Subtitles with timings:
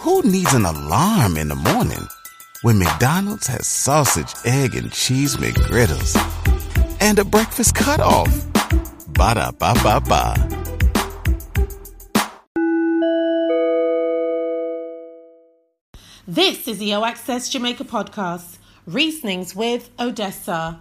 [0.00, 2.08] Who needs an alarm in the morning
[2.62, 6.16] when McDonald's has sausage, egg, and cheese McGriddles
[7.02, 8.32] and a breakfast cutoff?
[9.08, 10.34] Ba da ba ba ba.
[16.26, 18.56] This is the O Access Jamaica podcast,
[18.86, 20.80] Reasonings with Odessa,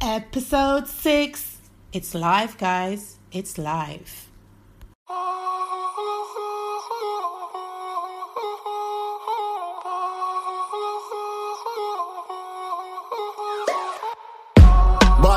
[0.00, 1.58] episode six.
[1.92, 3.18] It's live, guys.
[3.30, 4.28] It's live.
[5.08, 5.41] Oh.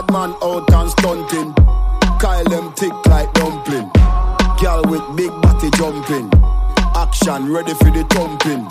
[0.06, 1.54] Bad man out and stunting.
[2.20, 3.90] Kyle them tick like dumpling.
[4.62, 6.30] Girl with big body jumping.
[6.96, 8.68] Action ready for the thumping.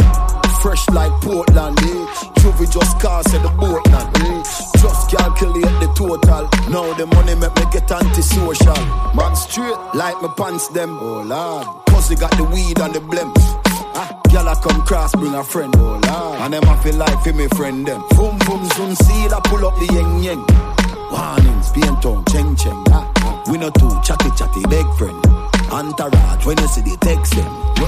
[0.61, 2.07] Fresh like Portland, eh?
[2.41, 4.43] Juvie just cast at the Portland, eh?
[4.81, 6.49] Just calculate the total.
[6.71, 8.87] Now the money make me get antisocial.
[9.15, 10.99] Man straight like my pants them.
[11.01, 11.67] Oh lord,
[12.09, 13.35] they got the weed and the blems.
[13.97, 16.41] Ah, I come cross, bring a friend, oh lord.
[16.41, 18.03] And them I feel like for me friend them.
[18.11, 20.74] Boom boom soon see I pull up the yeng yeng.
[21.13, 21.71] Warnings,
[22.31, 22.85] cheng cheng.
[22.89, 23.45] Ah.
[23.51, 25.21] We no too chatty chatty, big friend.
[26.45, 27.85] When you see the text them, we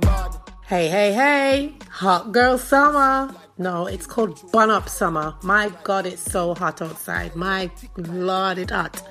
[0.00, 0.36] bad.
[0.66, 3.34] Hey, hey, hey, hot girl summer.
[3.58, 5.34] No, it's called bun up summer.
[5.42, 7.34] My God, it's so hot outside.
[7.34, 9.02] My Lord, it's hot.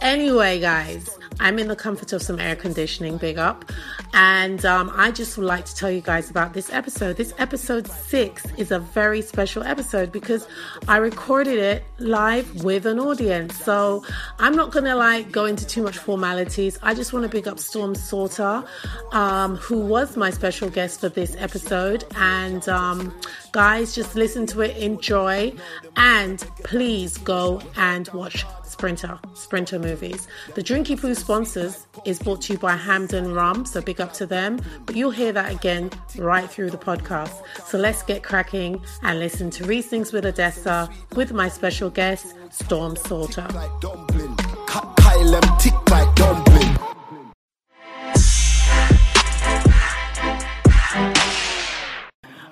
[0.00, 3.70] Anyway, guys, I'm in the comfort of some air conditioning, big up.
[4.14, 7.16] And um, I just would like to tell you guys about this episode.
[7.16, 10.46] This episode six is a very special episode because
[10.88, 13.56] I recorded it live with an audience.
[13.56, 14.04] So
[14.38, 16.78] I'm not going to like go into too much formalities.
[16.82, 18.66] I just want to big up Storm Saulter,
[19.12, 22.04] um, who was my special guest for this episode.
[22.16, 23.14] And um,
[23.52, 25.52] guys, just listen to it, enjoy,
[25.96, 28.44] and please go and watch
[28.76, 30.28] Sprinter, Sprinter movies.
[30.54, 34.26] The Drinky Poo sponsors is brought to you by Hampden Rum, so big up to
[34.26, 34.60] them.
[34.84, 37.42] But you'll hear that again right through the podcast.
[37.64, 42.96] So let's get cracking and listen to Reasonings with Odessa with my special guest, Storm
[43.80, 44.36] dumpling.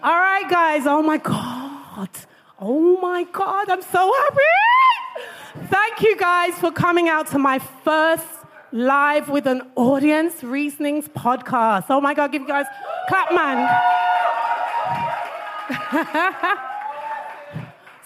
[0.02, 0.86] All right, guys.
[0.86, 2.08] Oh my God.
[2.58, 3.68] Oh my God.
[3.68, 4.40] I'm so happy.
[5.56, 8.26] Thank you guys for coming out to my first
[8.72, 11.84] live with an audience reasonings podcast.
[11.90, 12.32] Oh my God.
[12.32, 12.66] Give you guys
[13.08, 13.68] clap, man.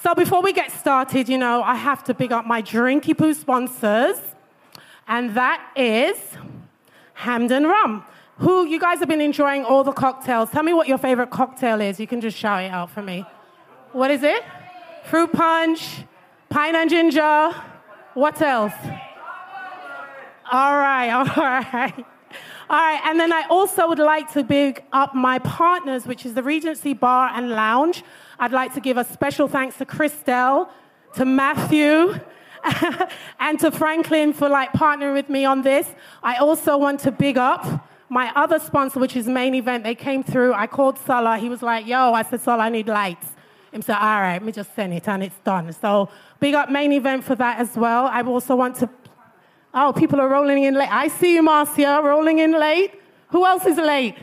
[0.02, 3.32] so before we get started, you know, I have to big up my Drinky Poo
[3.32, 4.18] sponsors,
[5.06, 6.18] and that is
[7.14, 8.04] Hampden Rum.
[8.40, 10.50] Who you guys have been enjoying all the cocktails.
[10.50, 11.98] Tell me what your favorite cocktail is.
[11.98, 13.24] You can just shout it out for me.
[13.92, 14.44] What is it?
[15.04, 16.04] Fruit punch,
[16.48, 17.54] pine and ginger.
[18.14, 18.72] What else?
[20.50, 22.04] All right, all right.
[22.70, 26.34] All right, and then I also would like to big up my partners, which is
[26.34, 28.04] the Regency Bar and Lounge.
[28.38, 30.68] I'd like to give a special thanks to Christelle,
[31.14, 32.20] to Matthew,
[33.40, 35.88] and to Franklin for like partnering with me on this.
[36.22, 39.84] I also want to big up my other sponsor, which is Main Event.
[39.84, 40.54] They came through.
[40.54, 41.38] I called Salah.
[41.38, 43.28] He was like, "Yo," I said, "Salah, I need lights."
[43.72, 46.08] He said, "All right, let me just send it, and it's done." So
[46.40, 48.06] big up Main Event for that as well.
[48.06, 48.88] I also want to.
[49.74, 50.90] Oh, people are rolling in late.
[50.90, 52.92] I see you, Marcia, rolling in late.
[53.28, 54.16] Who else is late?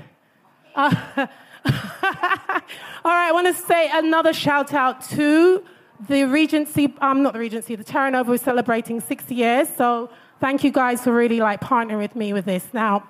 [0.74, 0.94] Uh,
[1.66, 5.64] all right, I want to say another shout out to
[6.08, 9.70] the Regency, um, not the Regency, the Terra Nova is celebrating 60 years.
[9.70, 10.10] So
[10.40, 12.68] thank you guys for really like partnering with me with this.
[12.74, 13.08] Now,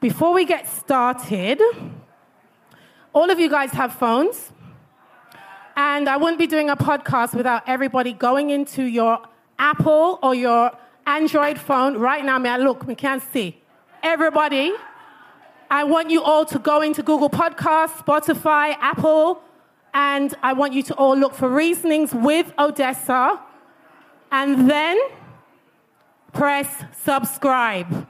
[0.00, 1.60] before we get started,
[3.12, 4.52] all of you guys have phones.
[5.82, 9.18] And I wouldn't be doing a podcast without everybody going into your
[9.58, 10.72] Apple or your
[11.06, 12.38] Android phone right now.
[12.38, 12.86] May I look?
[12.86, 13.62] We can't see.
[14.02, 14.74] Everybody,
[15.70, 19.40] I want you all to go into Google Podcasts, Spotify, Apple,
[19.94, 23.40] and I want you to all look for Reasonings with Odessa.
[24.30, 24.98] And then
[26.34, 26.68] press
[27.02, 28.06] subscribe.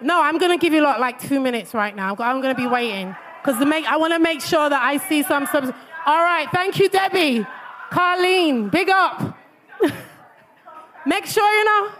[0.00, 2.14] No, I'm going to give you like two minutes right now.
[2.20, 5.46] I'm going to be waiting because I want to make sure that I see some
[5.46, 5.72] subs.
[6.04, 7.46] All right, thank you, Debbie.
[7.90, 9.38] Carleen, big up.
[11.06, 11.92] make sure you know.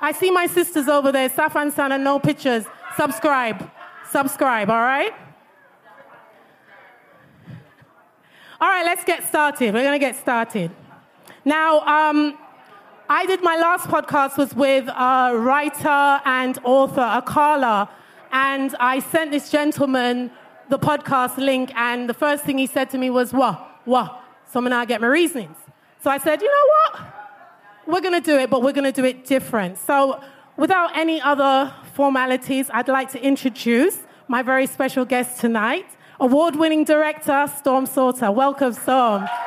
[0.00, 2.64] I see my sisters over there, Safan Sana, no pictures.
[2.96, 3.70] Subscribe.
[4.10, 5.12] Subscribe, all right?
[8.60, 9.72] All right, let's get started.
[9.72, 10.70] We're going to get started.
[11.44, 12.36] Now, um,
[13.08, 17.88] I did my last podcast was with a writer and author, Akala,
[18.30, 20.30] and I sent this gentleman
[20.68, 23.56] the podcast link, and the first thing he said to me was, "What?
[23.84, 24.20] What?
[24.50, 25.56] So I'm gonna get my reasonings."
[26.02, 27.14] So I said, "You know what?
[27.86, 30.20] We're gonna do it, but we're gonna do it different." So,
[30.56, 33.98] without any other formalities, I'd like to introduce
[34.28, 35.86] my very special guest tonight,
[36.20, 38.32] award winning director Storm Saulter.
[38.32, 39.26] Welcome, Storm.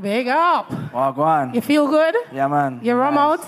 [0.00, 0.70] Big up.
[0.92, 1.52] Go on.
[1.54, 2.14] You feel good?
[2.32, 2.80] Yeah, man.
[2.82, 3.18] You're Nice.
[3.18, 3.46] out?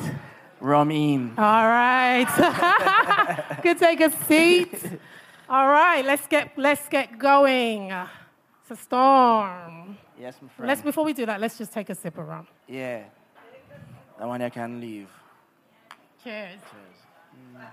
[0.63, 1.35] Rum in.
[1.37, 3.59] All right.
[3.63, 4.73] Good take a seat.
[5.49, 7.91] All right, let's get let's get going.
[7.91, 9.99] It's a storm.
[10.19, 10.69] Yes, my friend.
[10.69, 12.47] Let's before we do that, let's just take a sip of rum.
[12.69, 13.03] Yeah.
[14.19, 15.09] That one I can leave.
[16.23, 16.61] Cheers.
[17.57, 17.67] Mm.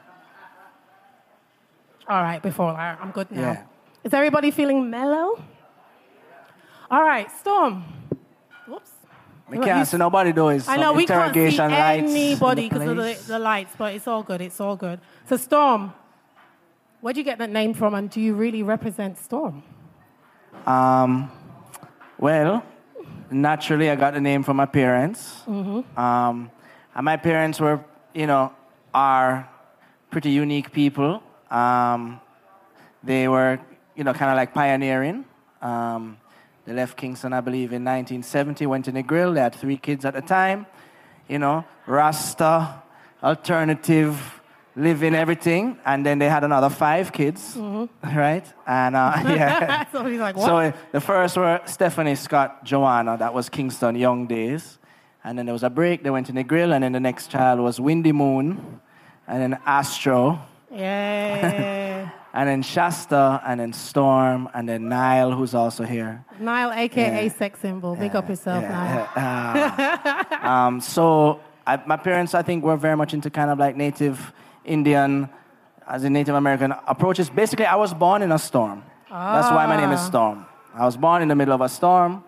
[2.08, 3.42] All right, before I, I'm good now.
[3.42, 3.64] Yeah.
[4.04, 5.40] Is everybody feeling mellow?
[6.90, 7.84] All right, Storm.
[8.68, 8.90] Whoops.
[9.50, 10.50] We can't see nobody though.
[10.50, 13.94] It's I know we can't see interrogation lights anybody because of the, the lights, but
[13.94, 14.42] it's all good.
[14.42, 15.00] It's all good.
[15.28, 15.94] So, Storm,
[17.02, 19.64] where do you get that name from, and do you really represent Storm?
[20.66, 21.32] Um,
[22.18, 22.64] well,
[23.32, 25.44] naturally, I got the name from my parents.
[25.48, 26.00] Mm-hmm.
[26.00, 26.52] Um,
[26.96, 28.52] and my parents were, you know,
[28.94, 29.50] are
[30.12, 31.24] pretty unique people.
[31.50, 32.20] Um,
[33.04, 33.60] they were,
[33.96, 35.26] you know, kind of like pioneering.
[35.62, 36.18] Um,
[36.70, 39.34] they left Kingston, I believe, in 1970, went to Negril.
[39.34, 40.68] They had three kids at the time.
[41.28, 42.84] You know, Rasta,
[43.24, 44.40] alternative,
[44.76, 45.80] living everything.
[45.84, 47.58] And then they had another five kids,
[48.04, 48.46] right?
[48.68, 49.86] And uh, yeah.
[49.92, 50.46] so he's like, what?
[50.46, 54.78] So uh, the first were Stephanie Scott Joanna, that was Kingston Young Days.
[55.24, 57.60] And then there was a break, they went to Negril, and then the next child
[57.62, 58.80] was Windy Moon,
[59.28, 60.40] and then Astro,
[60.72, 61.88] yeah.
[62.34, 66.24] and then Shasta, and then Storm, and then Nile, who's also here.
[66.40, 67.32] Nile, aka Yeah.
[67.34, 67.96] sex symbol.
[67.96, 69.08] Big up yourself, Nile.
[69.16, 70.24] Yeah.
[70.42, 70.68] Ah.
[70.68, 74.34] um, so I, my parents, I think, were very much into kind of like native
[74.66, 75.30] Indian,
[75.88, 77.30] as in Native American approaches.
[77.30, 78.84] Basically, I was born in a storm.
[79.10, 80.08] That's why my name is Ah.
[80.08, 80.46] Storm.
[80.76, 82.24] I was born in the middle of a storm,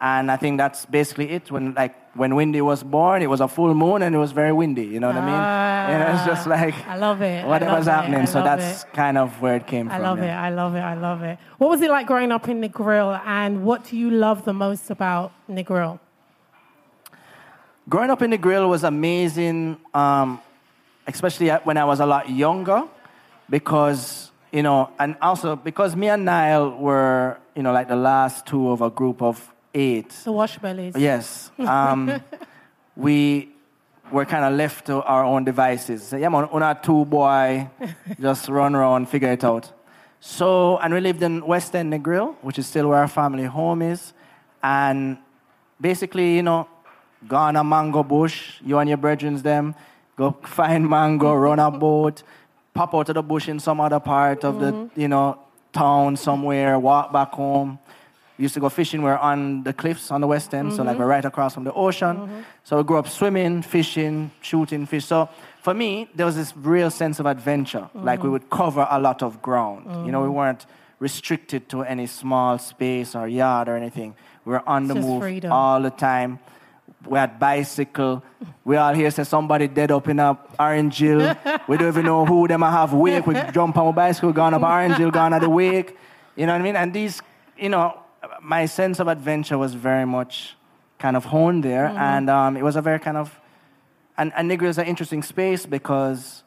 [0.00, 1.50] and I think that's basically it.
[1.50, 4.52] When like when Windy was born, it was a full moon and it was very
[4.52, 4.84] windy.
[4.84, 5.92] You know what I mean?
[5.92, 7.46] You know, it's just like I love it.
[7.46, 7.90] Whatever's love it.
[7.90, 8.26] happening.
[8.26, 8.92] So that's it.
[8.92, 10.04] kind of where it came I from.
[10.04, 10.30] I love it.
[10.30, 10.80] I love it.
[10.80, 11.38] I love it.
[11.58, 14.90] What was it like growing up in Negril, and what do you love the most
[14.90, 15.98] about Negril?
[17.88, 20.40] growing up in Negril was amazing, um,
[21.06, 22.84] especially when I was a lot younger,
[23.48, 28.46] because you know, and also because me and Nile were, you know, like the last
[28.46, 30.10] two of a group of eight.
[30.24, 30.94] The wash bellies.
[30.96, 32.20] Yes, um,
[32.96, 33.50] we
[34.10, 36.02] were kind of left to our own devices.
[36.08, 37.68] So, yeah, man, una two boy,
[38.20, 39.72] just run around, figure it out.
[40.20, 43.82] So, and we lived in West End Negril, which is still where our family home
[43.82, 44.12] is,
[44.62, 45.18] and
[45.80, 46.68] basically, you know,
[47.28, 49.74] go on a mango bush, you and your brethren them,
[50.16, 52.22] go find mango, run a boat,
[52.74, 55.38] pop out of the bush in some other part of the, you know,
[55.72, 57.78] town somewhere, walk back home.
[58.38, 59.02] We used to go fishing.
[59.02, 61.00] We're on the cliffs on the west end, so like mm-hmm.
[61.00, 62.16] we're right across from the ocean.
[62.16, 62.40] Mm-hmm.
[62.64, 65.06] So we grew up swimming, fishing, shooting fish.
[65.06, 65.28] So
[65.62, 67.88] for me, there was this real sense of adventure.
[67.88, 68.04] Mm-hmm.
[68.04, 70.06] Like we would cover a lot of ground.
[70.06, 70.66] You know, we weren't
[70.98, 74.14] restricted to any small space or yard or anything.
[74.44, 75.52] We were on the move freedom.
[75.52, 76.38] all the time.
[77.04, 78.22] We had bicycle.
[78.64, 81.36] We all here say somebody dead up in a Orange Hill.
[81.68, 83.26] we don't even know who them I have wake.
[83.26, 85.96] We jump on a bicycle, gone up Orange Hill, gone at the wake.
[86.34, 86.76] You know what I mean?
[86.76, 87.22] And these,
[87.56, 87.98] you know,
[88.42, 90.56] my sense of adventure was very much
[90.98, 91.86] kind of honed there.
[91.86, 93.38] And um, it was a very kind of,
[94.16, 96.42] and, and Negril is an interesting space because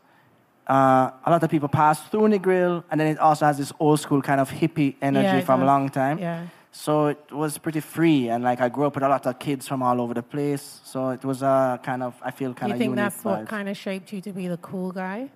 [0.67, 3.99] uh, a lot of people pass through Negril, and then it also has this old
[3.99, 6.19] school kind of hippie energy Yeah, from a long time.
[6.19, 6.47] Yeah.
[6.71, 9.67] So it was pretty free, and like I grew up with a lot of kids
[9.67, 10.79] from all over the place.
[10.83, 13.47] So it was a kind of, I feel kind you of You think that's what
[13.47, 15.29] kind of shaped you to be the cool guy?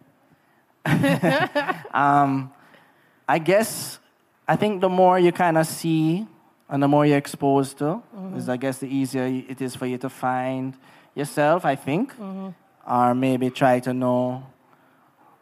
[1.93, 2.51] um,
[3.27, 4.00] I guess,
[4.47, 6.27] I think the more you kind of see
[6.74, 8.38] and the more you're exposed to, Mm-hmm.
[8.38, 10.74] is I guess the easier it is for you to find
[11.15, 12.06] yourself, I think.
[12.18, 12.50] Mm-hmm.
[12.96, 14.44] Or maybe try to know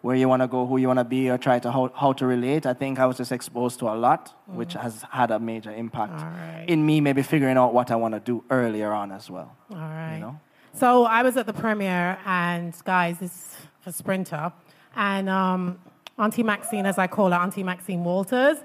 [0.01, 2.11] where you want to go, who you want to be, or try to how, how
[2.19, 2.65] to relate.
[2.65, 6.17] I think I was just exposed to a lot, which has had a major impact
[6.19, 6.39] Mm-hmm.
[6.57, 6.65] Right.
[6.67, 9.49] in me, maybe figuring out what I want to do earlier on as well.
[9.71, 10.19] All right.
[10.19, 10.39] know?
[10.73, 14.51] So I was at the premiere, and guys, this is for Sprinter,
[14.95, 15.79] and um,
[16.17, 18.57] Auntie Maxine, as I call her, Auntie Maxine Walters,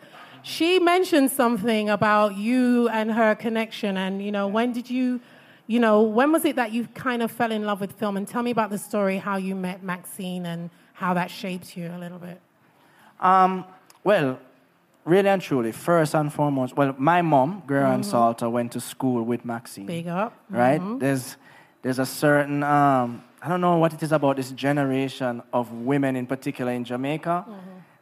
[0.47, 5.21] she mentioned something about you and her connection, and you know, when did you,
[5.67, 8.17] you know, when was it that you kind of fell in love with film?
[8.17, 11.89] And tell me about the story, how you met Maxine, and how that shaped you
[11.89, 12.41] a little bit.
[13.21, 13.65] um,
[14.05, 14.39] Well,
[15.05, 19.45] really and truly, first and foremost, well, my mom, Guerin Saulter, went to school with
[19.45, 19.87] Maxine.
[19.87, 20.33] Big up.
[20.49, 20.81] right?
[21.01, 21.37] There's
[21.83, 26.15] there's a certain um, I don't know what it is about this generation of women
[26.15, 27.45] in particular in Jamaica,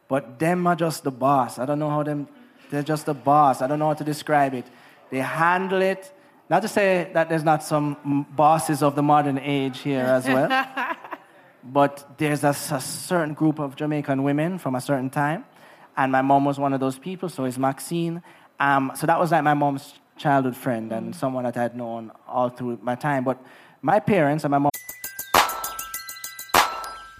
[0.07, 1.59] but them are just the boss.
[1.59, 2.27] I don't know how them
[2.69, 3.61] they're just the boss.
[3.61, 4.65] I don't know how to describe it.
[5.11, 6.11] They handle it
[6.47, 10.47] Not to say that there's not some bosses of the modern age here as well,
[11.63, 15.45] but there's a certain group of Jamaican women from a certain time,
[15.97, 17.29] and my mom was one of those people.
[17.29, 18.21] So is Maxine.
[18.59, 22.11] Um, so that was like my mom's childhood friend and someone that I had known
[22.27, 23.23] all through my time.
[23.23, 23.41] But
[23.81, 24.69] my parents and my mom.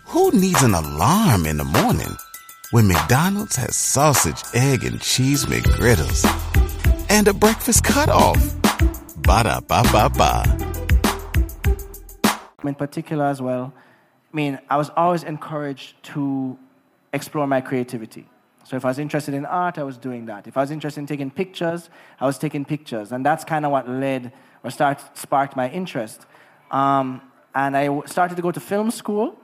[0.06, 2.16] Who needs an alarm in the morning
[2.72, 6.26] when McDonald's has sausage, egg, and cheese McGriddles
[7.10, 8.38] and a breakfast cutoff?
[9.18, 10.44] Ba da ba ba ba.
[12.68, 13.74] in particular as well,
[14.34, 16.58] I mean, I was always encouraged to
[17.14, 18.28] explore my creativity.
[18.64, 20.48] So if I was interested in art, I was doing that.
[20.48, 23.12] If I was interested in taking pictures, I was taking pictures.
[23.12, 26.26] And that's kind of what led or start, sparked my interest.
[26.72, 27.22] Um,
[27.54, 29.40] and I started to go to film school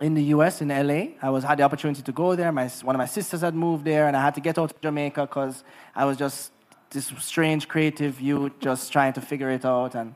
[0.00, 1.14] in the US, in LA.
[1.22, 2.50] I was, had the opportunity to go there.
[2.52, 4.80] My, one of my sisters had moved there, and I had to get out of
[4.80, 6.52] Jamaica because I was just
[6.90, 9.94] this strange creative youth just trying to figure it out.
[9.94, 10.14] And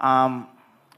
[0.00, 0.48] um,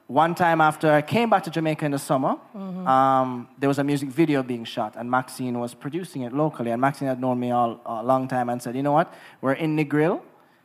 [0.07, 3.85] one time after I came back to Jamaica in the summer, um, there was a
[3.85, 6.71] music video being shot, and Maxine was producing it locally.
[6.71, 9.13] And Maxine had known me all a long time and said, "You know what?
[9.41, 10.21] We're in Negril.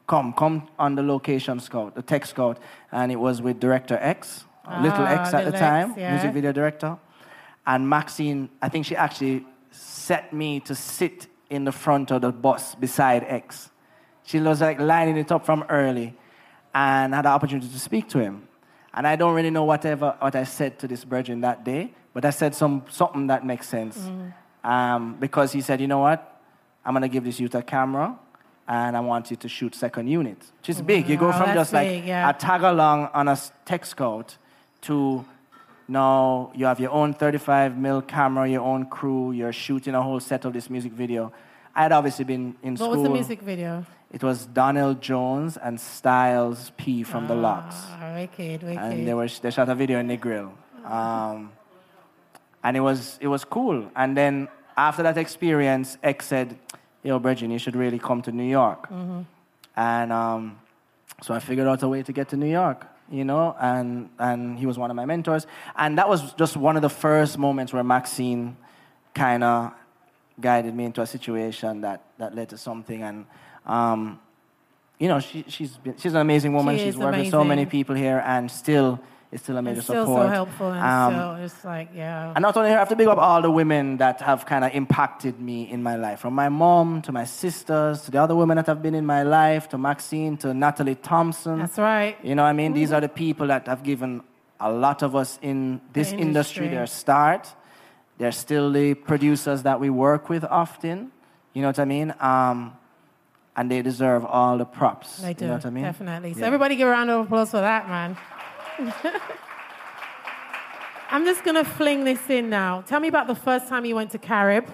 [0.07, 2.57] Come, come on the location scout, the tech scout."
[2.91, 4.45] And it was with director X,
[4.81, 6.11] Little Ah, X at the Little time, X, yeah.
[6.11, 6.97] music video director.
[7.65, 12.31] And Maxine, I think she actually set me to sit in the front of the
[12.31, 13.69] bus beside X.
[14.23, 16.15] She was like lining it up from early
[16.73, 18.47] and had the opportunity to speak to him.
[18.93, 22.25] And I don't really know whatever what I said to this virgin that day, but
[22.25, 23.97] I said some, something that makes sense.
[23.97, 24.33] Mm.
[24.63, 26.41] Um, because he said, you know what?
[26.85, 28.17] I'm going to give this youth a camera
[28.67, 31.09] and I want you to shoot second unit, which is big.
[31.09, 32.29] You go from just like yeah.
[32.29, 34.37] a tag along on a tech scout
[34.81, 35.25] to
[35.87, 40.19] now you have your own 35 mil camera, your own crew, you're shooting a whole
[40.19, 41.31] set of this music video.
[41.75, 42.89] I had obviously been in What school.
[42.89, 43.85] What was the music video?
[44.11, 47.75] It was Donell Jones and Styles P from The LOX.
[47.75, 48.77] Ah, wicked, wicked.
[48.77, 50.51] And they, were, they shot a video in Negril.
[50.85, 51.51] Um,
[52.63, 53.89] and it was, it was cool.
[53.95, 56.59] And then after that experience, X said,
[57.01, 58.83] Yo, Bridget, you should really come to New York.
[58.89, 59.21] Mm-hmm.
[59.75, 60.59] And um,
[61.21, 64.57] so I figured out a way to get to New York, you know, and, and
[64.57, 65.45] he was one of my mentors.
[65.75, 68.57] And that was just one of the first moments where Maxine
[69.13, 69.73] kind of
[70.39, 73.03] guided me into a situation that, that led to something.
[73.03, 73.25] And,
[73.65, 74.19] um,
[74.99, 76.77] you know, she, she's, been, she's an amazing woman.
[76.77, 78.99] She she's worked with so many people here and still
[79.33, 80.27] is still a major it's still support.
[80.27, 82.33] so helpful and Um, still it's like, yeah.
[82.35, 84.63] and not only her, I have to big up all the women that have kind
[84.65, 86.19] of impacted me in my life.
[86.19, 89.23] From my mom to my sisters to the other women that have been in my
[89.23, 91.59] life, to Maxine, to Natalie Thompson.
[91.59, 92.15] That's right.
[92.23, 92.73] You know what I mean?
[92.73, 94.21] These are the people that have given
[94.59, 96.67] a lot of us in this The industry industry.
[96.69, 97.43] their start.
[98.19, 101.11] They're still the producers that we work with often.
[101.53, 102.13] You know what I mean?
[102.21, 102.73] Um,
[103.55, 105.17] and they deserve all the props.
[105.17, 105.83] They do, You know what I mean?
[105.83, 106.33] definitely.
[106.33, 106.45] So Yeah.
[106.47, 108.15] everybody give a round of applause for that, man.
[111.09, 112.81] I'm just going to fling this in now.
[112.81, 114.67] Tell me about the first time you went to Carib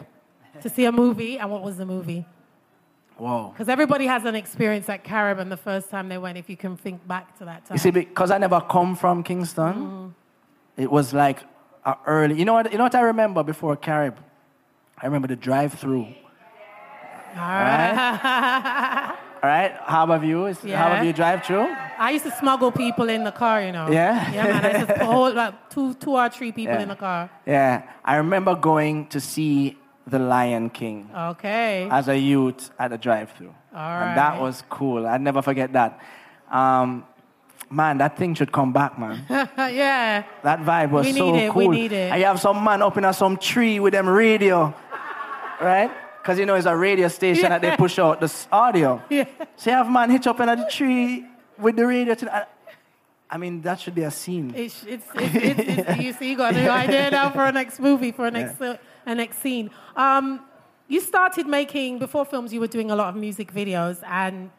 [0.61, 2.25] to see a movie, and what was the movie?
[3.17, 3.49] Whoa.
[3.49, 6.55] Because everybody has an experience at Carib and the first time they went, if you
[6.55, 7.75] can think back to that time.
[7.75, 10.13] You see, because I never come from Kingston, Mm.
[10.77, 11.39] it was like
[12.05, 12.35] early.
[12.39, 12.71] You know what?
[12.71, 14.15] You know what I remember before Carib?
[14.97, 16.07] I remember the drive-through.
[17.35, 19.15] All right.
[19.41, 20.47] All right, how about you?
[20.47, 21.67] Is, How about you drive through?
[21.97, 23.89] I used to smuggle people in the car, you know.
[23.89, 24.31] Yeah?
[24.31, 24.65] Yeah, man.
[24.65, 26.81] I used to whole, like two, two or three people Yeah.
[26.81, 27.29] in the car.
[27.45, 29.77] Yeah, I remember going to see
[30.07, 31.87] The Lion King Okay.
[31.89, 35.07] as a youth at the drive-through, All and that was cool.
[35.07, 35.99] I'd never forget that.
[36.51, 37.05] Um,
[37.69, 39.23] man, that thing should come back, man.
[39.29, 40.23] yeah.
[40.43, 42.11] That vibe was We so need it, we need it.
[42.11, 44.73] And you have some man up in a some tree with them radio,
[45.61, 45.91] right?
[46.29, 49.01] Because you know it's a radio station that they push out the audio.
[49.09, 49.25] Yeah.
[49.55, 51.25] So you have man hitch up in a tree
[51.57, 52.13] with the radio.
[52.13, 52.45] To, I-
[53.31, 54.53] I mean, that should be a scene.
[54.55, 55.59] It's, it's, it's,
[55.89, 58.31] it's, you see, you got a new idea now for a next movie, for a
[58.31, 59.71] next, uh, a next scene.
[59.95, 60.41] Um,
[60.87, 63.97] you started making, before films, you were doing a lot of music videos.
[64.05, 64.51] And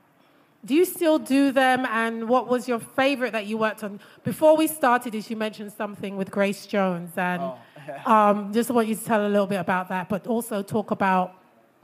[0.65, 1.87] do you still do them?
[1.87, 4.01] And what was your favorite that you worked on?
[4.25, 7.13] Before we started, as you mentioned something with Grace Jones.
[7.17, 7.43] And
[8.07, 11.37] um, just want you to tell a little bit about that, but also talk about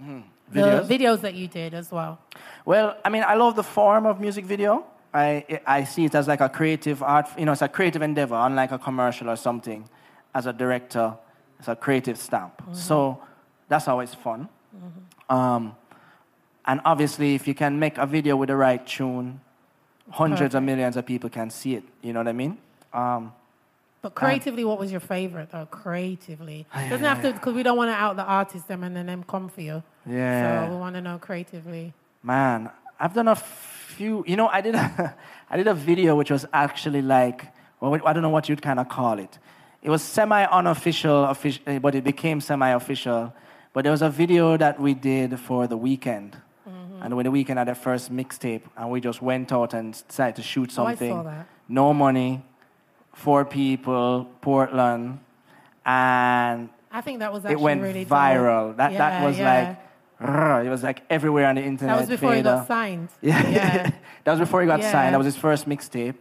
[0.03, 0.23] Videos?
[0.89, 2.21] the videos that you did as well.
[2.65, 4.85] Well, I mean, I love the form of music video.
[5.13, 8.35] I, I see it as like a creative art, you know, it's a creative endeavor,
[8.35, 9.89] unlike a commercial or something.
[10.35, 11.15] As a director,
[11.59, 12.61] it's a creative stamp.
[12.73, 13.19] So
[13.69, 14.49] that's always fun.
[15.31, 15.75] Um,
[16.67, 19.41] and obviously, if you can make a video with the right tune,
[20.11, 21.85] hundreds of millions of people can see it.
[22.03, 22.59] You know what I mean?
[22.93, 23.33] Um,
[24.07, 25.67] But creatively, what was your favorite though?
[25.67, 29.07] Creatively, doesn't have to because we don't want to out the artist them and then
[29.07, 29.83] them come for you.
[30.07, 30.67] Yeah.
[30.67, 31.93] So we want to know creatively.
[32.23, 32.71] Man,
[33.01, 34.23] I've done a few.
[34.27, 35.15] You know, I did a,
[35.51, 37.49] I did a video which was actually like,
[37.81, 39.39] well, I don't know what you'd kind of call it.
[39.83, 43.33] It was semi-unofficial, official, but it became semi-official.
[43.73, 46.33] But there was a video that we did for the Weeknd,
[46.69, 47.03] Mm-hmm.
[47.03, 50.37] and when the Weeknd had their first mixtape, and we just went out and decided
[50.37, 51.23] to shoot Oh, something.
[51.25, 51.47] that.
[51.69, 52.43] No money,
[53.17, 55.19] four people, Portland,
[55.85, 58.11] and I think that was actually it went really dope.
[58.19, 58.77] viral.
[58.77, 59.77] That Yeah, that was yeah.
[60.21, 61.97] like, it was like everywhere on the internet.
[61.97, 63.09] That was before he got signed.
[63.23, 63.91] Yeah, Yeah.
[64.25, 65.15] that was before he got signed.
[65.15, 66.15] That was his first mixtape,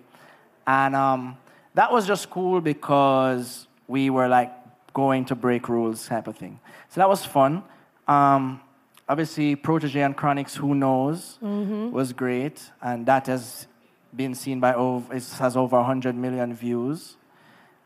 [0.68, 1.38] and um,
[1.74, 4.52] that was just cool because we were like
[4.94, 6.60] going to break rules type of thing.
[6.90, 7.64] So that was fun.
[8.08, 8.62] Um,
[9.10, 11.92] obviously, Protoje and Chronixx, who knows, Mm-hmm.
[11.92, 13.68] was great, and that has
[14.16, 17.18] been seen by over it has over 100 million views.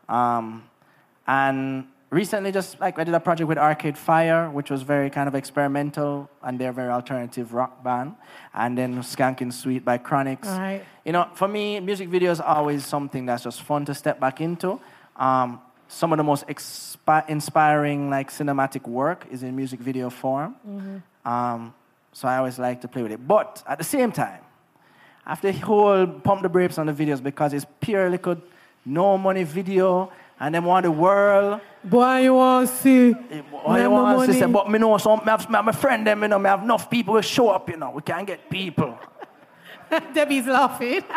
[0.08, 0.64] Um,
[1.26, 5.28] and recently, just like I did a project with Arcade Fire, which was very kind
[5.28, 8.14] of experimental, and they're a very alternative rock band.
[8.54, 10.46] And then Skanking Sweet by Chronixx.
[10.46, 10.84] Right.
[11.04, 14.40] You know, for me, music videos are always something that's just fun to step back
[14.40, 14.80] into.
[15.16, 20.54] Um, some of the most expi- inspiring, like cinematic work, is in music video form.
[21.24, 21.74] Um,
[22.12, 23.26] so I always like to play with it.
[23.26, 24.40] But at the same time,
[25.26, 28.40] after the whole pump the brakes on the videos because it's purely good,
[28.84, 31.60] no money video, and them want the world.
[31.84, 33.14] Boy, you want to see?
[33.64, 36.06] All you want to say, but me know some, me have, me have my friend
[36.06, 38.48] them, you know, me have enough people will show up, you know, we can't get
[38.50, 38.98] people.
[40.14, 41.02] Debbie's laughing.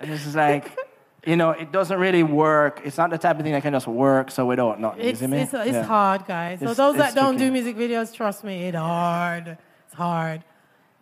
[0.00, 0.76] And this is like,
[1.24, 2.80] you know, it doesn't really work.
[2.84, 4.94] It's not the type of thing that can just work so we don't know.
[4.96, 5.42] You It's, see me?
[5.42, 5.84] it's, it's Yeah.
[5.84, 6.58] hard, guys.
[6.58, 9.56] So It's- those that don't do music videos, trust me, it's hard.
[9.86, 10.42] It's hard.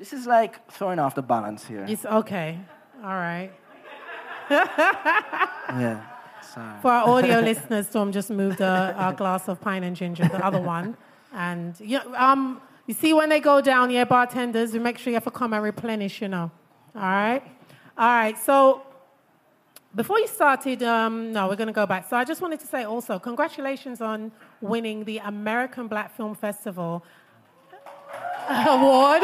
[0.00, 1.85] This is like throwing off the balance here.
[1.87, 2.59] It's okay.
[3.04, 3.52] All right.
[4.50, 6.07] yeah.
[6.54, 6.80] Sorry.
[6.80, 10.42] For our audio listeners, Tom just moved a, a glass of pine and ginger, the
[10.45, 10.97] other one.
[11.35, 15.11] And you, know, um, you see when they go down, yeah, bartenders, you make sure
[15.11, 16.50] you have to come and replenish, you know.
[16.97, 17.42] All right?
[17.99, 18.83] All right, so
[19.95, 22.09] before you started, um, no, we're going to go back.
[22.09, 27.05] So I just wanted to say also, congratulations on winning the American Black Film Festival
[28.50, 29.22] award.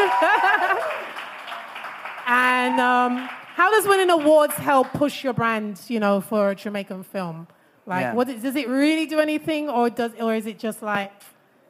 [2.27, 7.03] and um, how does winning awards help push your brand, you know, for a Jamaican
[7.05, 7.49] film?
[7.87, 8.15] Like, Yeah.
[8.15, 11.13] what, does it really do anything, or does, or is it just like,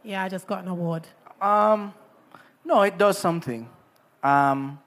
[0.02, 1.06] yeah, I just got an award?
[1.42, 3.68] No, it does something.
[4.22, 4.80] Um,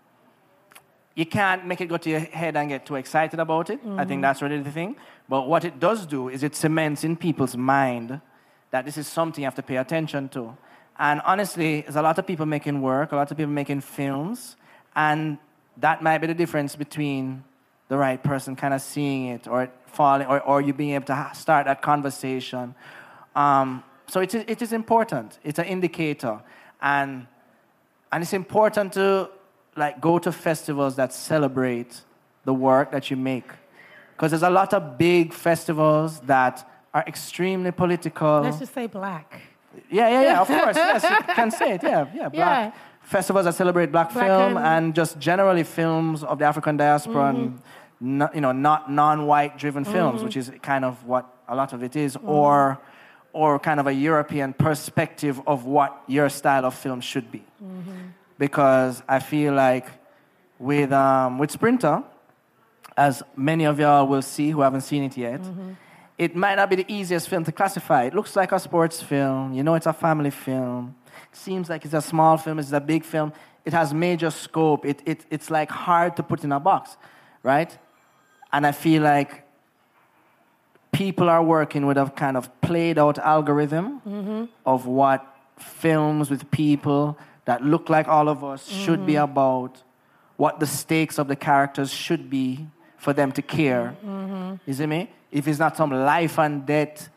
[1.15, 3.79] you can't make it go to your head and get too excited about it.
[3.97, 4.95] I think that's really the thing.
[5.27, 8.19] But what it does do is it cements in people's mind
[8.71, 10.57] that this is something you have to pay attention to.
[10.99, 14.57] And honestly, there's a lot of people making work, a lot of people making films,
[14.95, 15.37] and
[15.77, 17.43] that might be the difference between
[17.87, 21.31] the right person kind of seeing it or falling, or, or you being able to
[21.33, 22.75] start that conversation.
[23.35, 25.39] Um, so it is, it is important.
[25.43, 26.41] It's an indicator.
[26.81, 27.27] And
[28.11, 29.29] and it's important to
[29.75, 32.01] like go to festivals that celebrate
[32.43, 33.49] the work that you make
[34.15, 39.41] because there's a lot of big festivals that are extremely political Let's just say black.
[39.89, 40.75] Yeah yeah yeah of course.
[40.75, 41.83] Yes you can say it.
[41.83, 46.37] Yeah yeah black festivals that celebrate black, Black film and- and, just generally films of
[46.39, 48.17] the african diaspora and mm-hmm.
[48.19, 50.25] not, you know not non-white driven films mm-hmm.
[50.25, 52.79] which is kind of what a lot of it is, or
[53.33, 57.43] or kind of a european perspective of what your style of film should be.
[57.63, 57.91] Mm-hmm.
[58.37, 59.87] Because I feel like
[60.59, 62.03] with, um, with Sprinter,
[62.95, 65.41] as many of y'all will see who haven't seen it yet,
[66.19, 68.03] it might not be the easiest film to classify.
[68.03, 69.53] It looks like a sports film.
[69.53, 70.95] You know, it's a family film.
[71.31, 72.59] It seems like it's a small film.
[72.59, 73.31] It's a big film.
[73.63, 74.85] It has major scope.
[74.85, 76.97] It, it, it's like hard to put in a box,
[77.41, 77.75] right?
[78.51, 79.45] And I feel like
[80.91, 84.45] people are working with a kind of played out algorithm mm-hmm.
[84.65, 85.25] of what
[85.57, 89.31] films with people that look like all of us should be mm-hmm.
[89.31, 89.83] about,
[90.35, 92.67] what the stakes of the characters should be
[92.99, 93.95] for them to care.
[94.65, 95.09] You see me?
[95.31, 97.09] If it's not some life and death,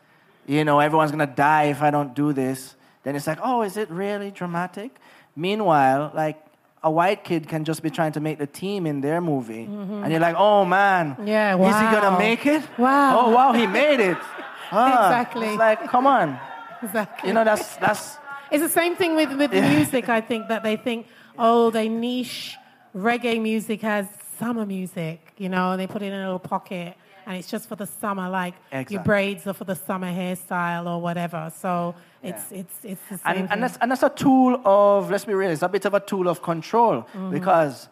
[0.47, 3.77] you know, everyone's gonna die if I don't do this, then it's like, oh, is
[3.77, 4.91] it really dramatic?
[5.35, 6.37] Meanwhile, like,
[6.83, 9.63] a white kid can just be trying to make the team in their movie.
[9.63, 12.61] And you're like, oh man, Yeah, is he gonna make it?
[12.77, 13.19] Wow.
[13.19, 14.17] Oh wow, he made it.
[14.75, 15.47] Ah, Exactly.
[15.49, 16.39] It's like, come on.
[16.81, 17.27] Exactly.
[17.29, 18.17] You know, that's that's
[18.51, 21.05] It's the same thing with, with music, I think, that they think,
[21.37, 22.57] oh, they niche
[22.95, 24.07] reggae music as
[24.39, 27.69] summer music, you know, and they put it in a little pocket and it's just
[27.69, 28.53] for the summer, like
[28.89, 31.51] your braids are for the summer hairstyle or whatever.
[31.57, 32.59] So it's, Yeah.
[32.59, 35.49] it's, it's the same and, and that's and that's a tool of let's be real,
[35.51, 37.31] it's a bit of a tool of control Mm-hmm.
[37.31, 37.87] because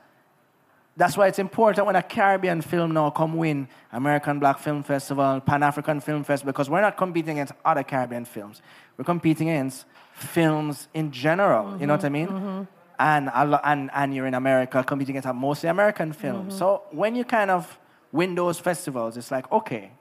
[0.98, 5.40] that's why it's important when a Caribbean film now come win American Black Film Festival,
[5.40, 8.62] Pan African Film Festival, because we're not competing against other Caribbean films.
[8.98, 11.80] We're competing against films in general.
[11.80, 12.64] You know what I Mm-hmm.
[13.02, 13.30] And,
[13.64, 16.48] and, and you're in America competing against a mostly American film.
[16.48, 16.58] Mm-hmm.
[16.58, 17.80] So when you kind of
[18.12, 19.92] win those festivals, it's like, okay,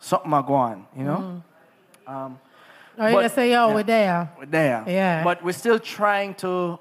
[0.00, 1.42] something are going, you know?
[2.06, 2.28] Oh,
[2.98, 3.74] you're But- gonna say, yo, yeah.
[3.74, 4.30] we're there.
[4.38, 4.84] We're there.
[4.86, 5.24] Yeah.
[5.24, 6.78] But we're still trying to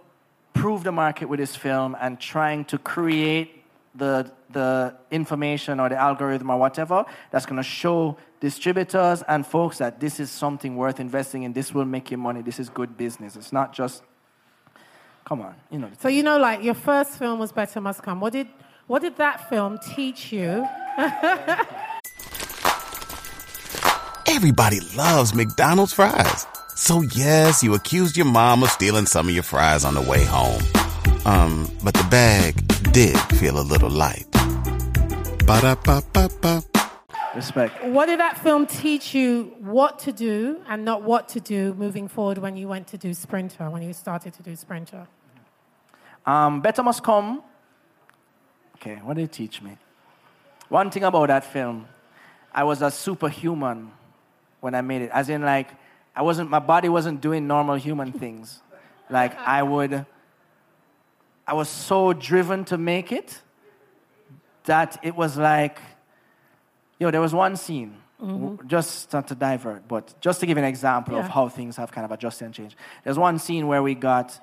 [0.54, 3.64] prove the market with this film and trying to create
[3.96, 9.78] the, the information or the algorithm or whatever that's going to show distributors and folks
[9.80, 11.54] that this is something worth investing in.
[11.54, 12.42] This will make you money.
[12.42, 13.36] This is good business.
[13.36, 14.04] It's not just,
[15.26, 15.90] come on, you know.
[16.00, 18.22] So you know, like your first film was Better Must Come.
[18.22, 18.48] What did
[18.88, 20.66] what did that film teach you?
[24.28, 26.46] Everybody loves McDonald's fries.
[26.76, 30.24] So yes, you accused your mom of stealing some of your fries on the way
[30.26, 30.62] home.
[31.26, 32.56] Um, but the bag
[32.92, 34.26] did feel a little light.
[35.46, 36.75] Ba-da-ba-ba-ba.
[37.36, 37.84] Respect.
[37.84, 42.08] What did that film teach you what to do and not what to do moving
[42.08, 45.06] forward when you went to do Sprinter, when you started to do Sprinter?
[46.26, 47.44] Um, Better Must Come.
[48.78, 49.78] Okay, what did it teach me?
[50.70, 51.88] One thing about that film,
[52.54, 53.92] I was a superhuman
[54.62, 55.12] when I made it.
[55.12, 55.70] As in, like,
[56.16, 58.62] I wasn't, my body wasn't doing normal human things.
[59.10, 60.06] Like, I would,
[61.46, 63.42] I was so driven to make it
[64.64, 65.80] that it was like,
[67.00, 70.58] you know, there was one scene, w- just not to divert, but just to give
[70.58, 72.76] an example of how things have kind of adjusted and changed.
[73.04, 74.40] There's one scene where we got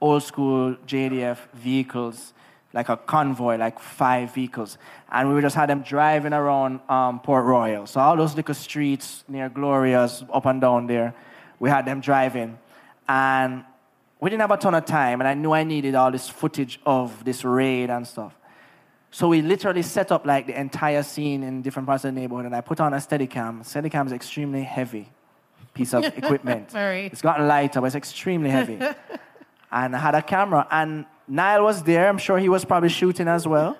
[0.00, 2.34] old school JDF vehicles,
[2.74, 4.76] like a convoy, like five vehicles,
[5.10, 7.86] and we just had them driving around um, Port Royal.
[7.86, 11.14] So all those little streets near Gloria's, up and down there,
[11.60, 12.58] we had them driving,
[13.08, 13.64] and
[14.20, 16.80] we didn't have a ton of time, and I knew I needed all this footage
[16.84, 18.34] of this raid and stuff.
[19.14, 22.46] So we literally set up like the entire scene in different parts of the neighborhood,
[22.46, 23.62] and I put on a Steadicam.
[23.62, 25.08] Steadicam is extremely heavy
[25.72, 26.72] piece of equipment.
[26.72, 27.06] Very.
[27.06, 28.76] It's gotten lighter, but it's extremely heavy.
[29.70, 32.08] and I had a camera, and Nile was there.
[32.08, 33.78] I'm sure he was probably shooting as well.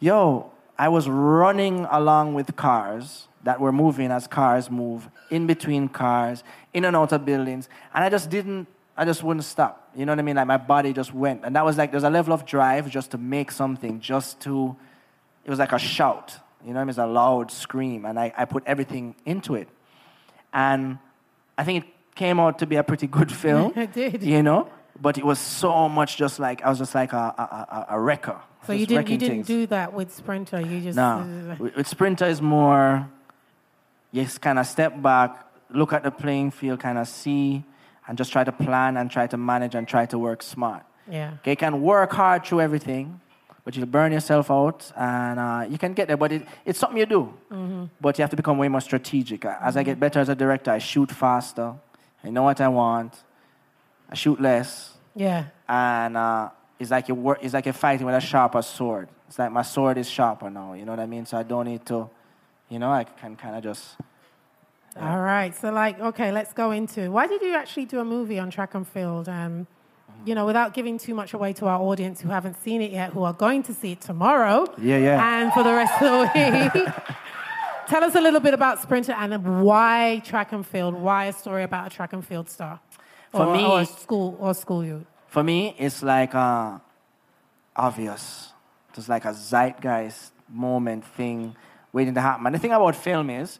[0.00, 5.88] Yo, I was running along with cars that were moving as cars move, in between
[5.88, 6.42] cars,
[6.74, 8.66] in and out of buildings, and I just didn't,
[8.98, 9.90] I just wouldn't stop.
[9.94, 10.34] You know what I mean?
[10.34, 11.44] Like my body just went.
[11.44, 14.76] And that was like, there's a level of drive just to make something, just to,
[15.44, 16.36] it was like a shout.
[16.64, 16.88] You know what I mean?
[16.90, 19.68] It's a loud scream, and I, I put everything into it.
[20.52, 20.98] And
[21.56, 23.72] I think it came out to be a pretty good film.
[23.76, 24.24] It did.
[24.24, 24.68] You know?
[25.00, 28.00] But it was so much just like, I was just like a, a, a, a
[28.00, 28.40] wrecker.
[28.66, 29.46] So you didn't you didn't things.
[29.46, 30.60] do that with Sprinter.
[30.60, 31.20] You just No.
[31.20, 33.08] Uh, with, with Sprinter is more,
[34.10, 37.62] you just kind of step back, look at the playing field, kind of see,
[38.08, 40.82] and just try to plan and try to manage and try to work smart.
[41.10, 41.32] yeah.
[41.42, 43.20] Okay, you can work hard through everything,
[43.64, 46.16] but you'll burn yourself out, and uh, you can get there.
[46.16, 47.22] But it, it's something you do.
[47.52, 47.84] mm-hmm.
[48.00, 49.44] But you have to become way more strategic.
[49.44, 51.74] As I get better as a director, I shoot faster.
[52.24, 53.12] I know what I want.
[54.10, 55.44] I shoot less, Yeah.
[55.68, 56.48] and uh,
[56.80, 57.38] it's like you work.
[57.42, 59.08] It's like you're fighting with a sharper sword.
[59.28, 60.72] It's like my sword is sharper now.
[60.72, 61.26] You know what I mean?
[61.26, 62.08] So I don't need to.
[62.70, 63.96] You know, I can kind of just.
[65.00, 65.54] All right.
[65.54, 68.74] So like, okay, let's go into why did you actually do a movie on track
[68.74, 69.28] and field?
[69.28, 69.66] Um,
[70.24, 73.12] you know, without giving too much away to our audience who haven't seen it yet,
[73.12, 74.66] who are going to see it tomorrow.
[74.76, 75.40] Yeah, yeah.
[75.40, 76.94] And for the rest of the week.
[77.88, 80.94] Tell us a little bit about Sprinter and why track and field.
[80.94, 82.80] Why a story about a track and field star?
[83.30, 85.06] For or, me- or school or school youth.
[85.28, 86.78] For me, it's like uh,
[87.76, 88.52] obvious.
[88.94, 91.54] It's like a zeitgeist moment thing
[91.92, 92.44] waiting to happen.
[92.46, 93.58] And the thing about film is,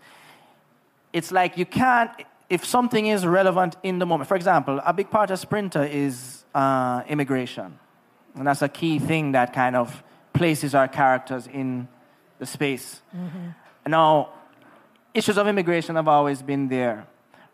[1.18, 2.10] it's like you can't,
[2.48, 4.28] if something is relevant in the moment.
[4.28, 7.78] For example, a big part of Sprinter is uh, immigration.
[8.36, 10.02] And that's a key thing that kind of
[10.32, 11.88] places our characters in
[12.38, 13.02] the space.
[13.16, 13.90] Mm-hmm.
[13.90, 14.30] Now,
[15.12, 17.06] issues of immigration have always been there,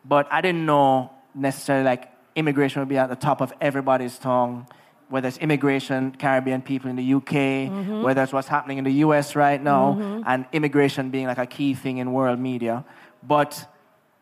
[0.05, 4.67] but I didn't know necessarily like immigration would be at the top of everybody's tongue.
[5.09, 8.03] Whether it's immigration, Caribbean people in the UK, mm-hmm.
[8.03, 10.23] whether it's what's happening in the US right now, mm-hmm.
[10.27, 12.85] and immigration being like a key thing in world media.
[13.27, 13.71] But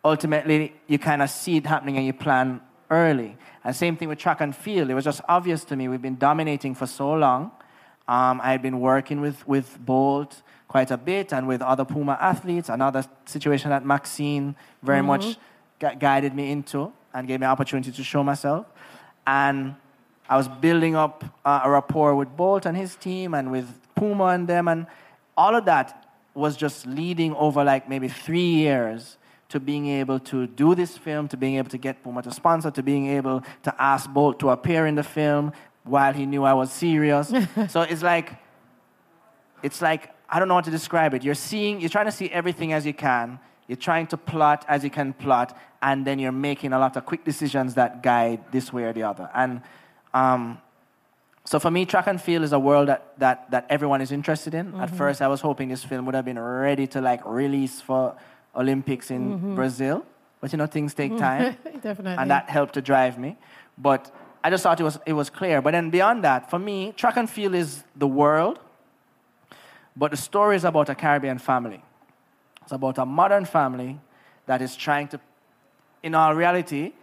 [0.05, 2.61] ultimately, you kind of see it happening and you plan
[2.91, 3.37] early.
[3.65, 4.91] And same thing with track and field.
[4.91, 5.89] It was just obvious to me.
[5.89, 7.53] We've been dominating for so long.
[8.09, 12.19] Um, I had been working with, with Bolt quite a bit and with other Puma
[12.21, 12.69] athletes.
[12.69, 15.37] Another situation that Maxine very much
[15.79, 18.67] gu- guided me into and gave me an opportunity to show myself.
[19.27, 19.77] And
[20.29, 24.27] I was building up uh, a rapport with Bolt and his team and with Puma
[24.27, 24.67] and them.
[24.67, 24.87] And
[25.37, 26.02] all of that
[26.35, 29.19] was just leading over like maybe three years
[29.49, 32.71] to being able to do this film, to being able to get Puma to sponsor,
[32.71, 35.53] to being able to ask Bolt to appear in the film
[35.85, 37.29] while he knew I was serious.
[37.69, 38.33] so it's like,
[39.63, 41.23] it's like, I don't know how to describe it.
[41.23, 43.39] You're seeing, you're trying to see everything as you can.
[43.69, 47.05] You're trying to plot as you can plot, and then you're making a lot of
[47.05, 49.29] quick decisions that guide this way or the other.
[49.35, 49.61] And
[50.15, 50.59] Um,
[51.53, 54.55] so for me, track and field is a world that, that, that everyone is interested
[54.55, 54.69] in.
[54.69, 54.97] At mm-hmm.
[54.97, 58.17] first, I was hoping this film would have been ready to like release for
[58.57, 59.55] Olympics in mm-hmm.
[59.55, 60.07] Brazil,
[60.41, 61.21] but you know things take mm-hmm.
[61.21, 62.17] time, Definitely.
[62.17, 63.37] and that helped to drive me.
[63.77, 64.11] But
[64.43, 65.61] I just thought it was it was clear.
[65.61, 68.59] But then beyond that, for me, track and field is the world,
[69.95, 71.83] but the story is about a Caribbean family.
[72.63, 74.01] It's about a modern family
[74.47, 75.21] that is trying to,
[76.03, 76.95] in our reality,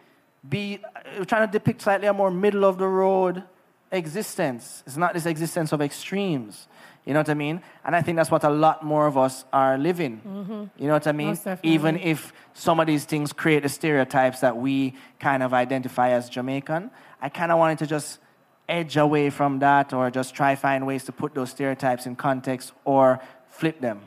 [0.49, 3.43] be uh, trying to depict slightly a more middle of the road
[3.91, 4.83] existence.
[4.85, 6.67] It's not this existence of extremes.
[7.05, 7.61] You know what I mean?
[7.83, 10.21] And I think that's what a lot more of us are living.
[10.25, 10.81] Mm-hmm.
[10.81, 11.37] You know what I mean?
[11.63, 16.29] Even if some of these things create the stereotypes that we kind of identify as
[16.29, 18.19] Jamaican, I kind of wanted to just
[18.67, 22.73] edge away from that or just try find ways to put those stereotypes in context
[22.85, 24.01] or flip them.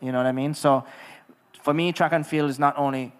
[0.00, 0.54] You know what I mean?
[0.54, 0.84] So
[1.62, 3.12] for me, track and field is not only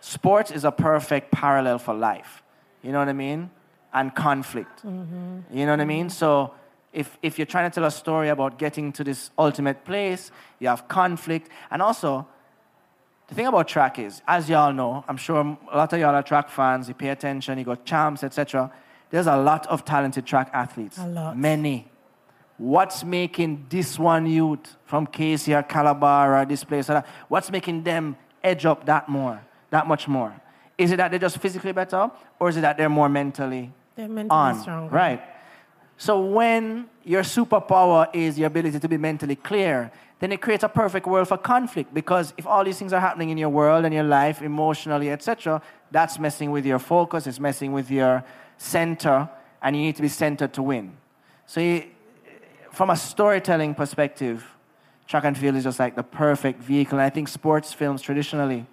[0.00, 2.42] sports is a perfect parallel for life.
[2.82, 3.50] You know what I mean?
[3.94, 4.84] And conflict.
[4.84, 6.10] You know what I mean?
[6.10, 6.52] So
[6.92, 10.68] if, if you're trying to tell a story about getting to this ultimate place, you
[10.68, 11.48] have conflict.
[11.70, 12.26] And also,
[13.28, 15.40] the thing about track is, as y'all know, I'm sure
[15.72, 18.70] a lot of y'all are track fans, you pay attention, you got champs, etc.
[19.10, 20.98] There's a lot of talented track athletes.
[20.98, 21.38] A lot.
[21.38, 21.88] Many.
[22.58, 27.50] What's making this one youth from KC or Calabar or this place or that, what's
[27.50, 30.34] making them edge up that more, that much more?
[30.76, 34.08] Is it that they're just physically better, or is it that they're more mentally They're
[34.08, 34.60] mentally on?
[34.60, 34.94] stronger.
[34.94, 35.22] Right.
[35.96, 40.68] So when your superpower is your ability to be mentally clear, then it creates a
[40.68, 43.94] perfect world for conflict because if all these things are happening in your world and
[43.94, 48.24] your life, emotionally, etc., that's messing with your focus, it's messing with your
[48.56, 49.28] center,
[49.62, 50.96] and you need to be centered to win.
[51.46, 51.84] So you,
[52.72, 54.44] from a storytelling perspective,
[55.06, 56.98] track and field is just like the perfect vehicle.
[56.98, 58.66] And I think sports films traditionally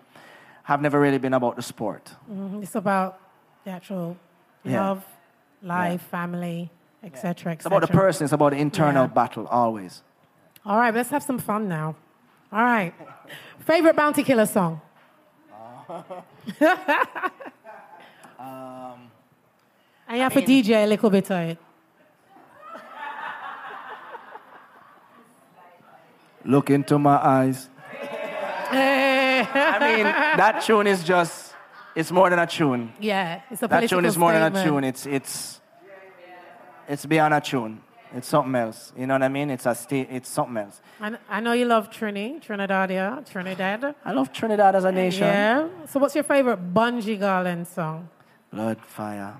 [0.63, 2.15] have never really been about the sport.
[2.31, 2.63] Mhm.
[2.63, 3.19] It's about
[3.65, 4.17] the actual
[4.63, 4.81] Yeah.
[4.89, 5.03] love,
[5.63, 6.69] life, family,
[7.03, 7.53] etc.
[7.53, 9.13] It's about the person, it's about the internal Yeah.
[9.13, 10.03] battle always.
[10.65, 11.95] All right, let's have some fun now.
[12.51, 12.93] All right.
[13.59, 14.81] Favorite Bounty Killer song?
[20.07, 21.57] and you have to DJ a little bit of it.
[26.43, 27.69] Look into my eyes.
[28.71, 31.40] I mean, that tune is just,
[31.95, 32.93] it's more than a tune.
[32.99, 34.55] Yeah, it's a That tune is more statement.
[34.55, 34.83] than a tune.
[34.83, 35.61] It's it's
[36.87, 37.81] it's beyond a tune.
[38.13, 38.91] It's something else.
[38.97, 39.49] You know what I mean?
[39.49, 39.75] It's a.
[39.89, 40.81] It's something else.
[40.99, 43.95] I, I know you love Trini, Trinidad, Trinidad.
[44.03, 45.23] I love Trinidad as a nation.
[45.23, 45.69] Yeah.
[45.87, 48.09] So, what's your favorite Bunji Garlin song?
[48.51, 49.37] Blood Fire.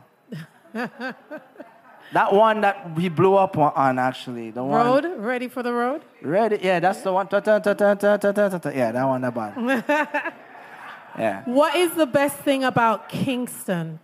[0.74, 4.52] that one that we blew up on actually.
[4.52, 5.06] The road?
[5.18, 6.04] Ready for the road?
[6.22, 6.60] Ready?
[6.62, 7.04] Yeah, that's yeah.
[7.04, 7.28] the one.
[7.32, 9.22] Yeah, that one.
[9.22, 10.34] That bad.
[11.18, 11.44] yeah.
[11.46, 14.00] What is the best thing about Kingston?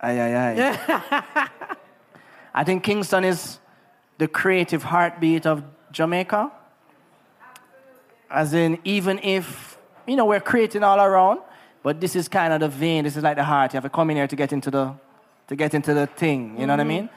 [0.00, 1.48] Aye, aye, aye.
[2.54, 3.58] I think Kingston is
[4.18, 6.50] the creative heartbeat of Jamaica.
[8.30, 11.40] As in, even if, you know, we're creating all around,
[11.82, 13.72] but this is kind of the vein, this is like the heart.
[13.72, 14.94] You have to come in here to get into the,
[15.48, 16.88] to get into the thing, you know what I mm-hmm.
[16.88, 17.10] mean?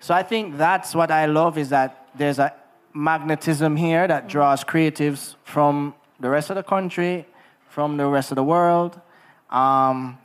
[0.00, 2.52] So I think that's what I love is that there's a
[2.92, 7.26] magnetism here that draws creatives from the rest of the country,
[7.74, 9.00] from the rest of the world,
[9.50, 10.16] um,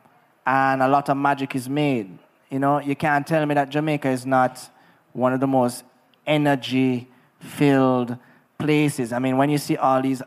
[0.46, 2.08] and a lot of magic is made.
[2.52, 4.70] You know, you can't tell me that Jamaica is not
[5.14, 5.84] one of the most
[6.28, 8.18] energy-filled
[8.60, 9.12] places.
[9.12, 10.22] I mean, when you see all these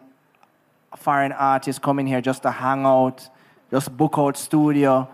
[0.96, 3.28] foreign artists coming here just to hang out,
[3.70, 5.08] just book out studio,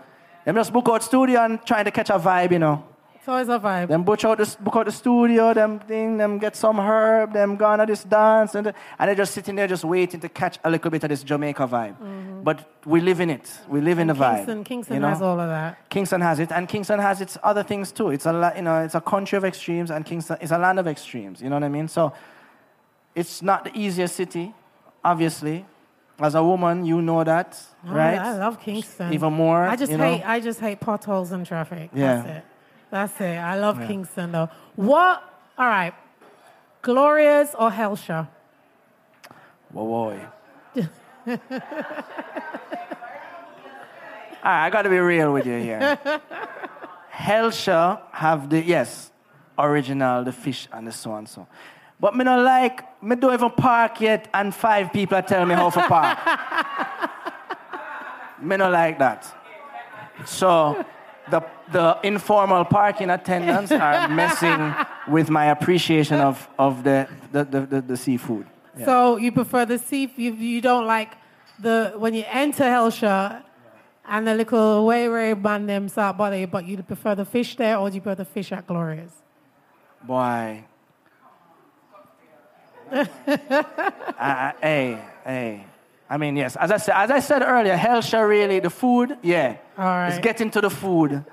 [0.45, 2.83] them just book out studio and trying to catch a vibe, you know.
[3.25, 3.87] So it's always a vibe.
[3.89, 7.57] Them book out the, book out the studio, them thing, them get some herb, them
[7.57, 10.69] gone to this dance, and, and they're just sitting there just waiting to catch a
[10.69, 11.99] little bit of this Jamaica vibe.
[11.99, 12.43] Mm-hmm.
[12.43, 13.51] But we live in it.
[13.67, 14.37] We live in the vibe.
[14.37, 15.09] Kingston, Kingston you know?
[15.09, 15.89] has all of that.
[15.89, 18.09] Kingston has it, and Kingston has its other things too.
[18.11, 20.87] It's a you know, it's a country of extremes, and Kingston is a land of
[20.87, 21.41] extremes.
[21.41, 21.89] You know what I mean?
[21.89, 22.13] So,
[23.15, 24.53] it's not the easiest city,
[25.03, 25.65] obviously.
[26.21, 28.17] As a woman, you know that, Oh, right?
[28.17, 29.13] I love Kingston.
[29.13, 29.63] Even more.
[29.63, 30.03] I just you know?
[30.03, 30.23] hate.
[30.25, 31.91] I just hate potholes and traffic.
[31.93, 32.41] Yeah.
[32.91, 33.37] That's it.
[33.37, 34.49] I love Kingston though.
[34.75, 35.23] What?
[35.57, 35.93] All right.
[36.81, 38.27] Gloria's or Hellshire?
[39.71, 40.19] Whoa, whoa.
[44.41, 45.99] All right, I got to be real with you here.
[47.09, 49.11] Hellshire have the yes,
[49.57, 51.45] original, the fish and the so and so.
[51.99, 55.55] But me not like me don't even park yet, and five people are telling me
[55.55, 56.17] how to park.
[58.41, 59.27] me not like that.
[60.25, 60.85] So
[61.31, 64.73] the the informal parking attendants are messing
[65.07, 68.47] with my appreciation of, of the, the, the, the, the seafood.
[68.85, 71.13] So you prefer the seafood, You, you don't like
[71.59, 73.43] the when you enter Hellshire
[74.05, 77.77] and the little way way man them start you, but you prefer the fish there
[77.77, 79.11] or do you prefer the fish at Gloria's?
[80.03, 80.63] Boy.
[82.91, 85.65] uh, hey, hey.
[86.09, 86.55] I mean, yes.
[86.55, 89.17] As I said, as I said earlier, Hellshire really the food.
[89.21, 90.09] Yeah, All right.
[90.09, 91.23] it's getting to the food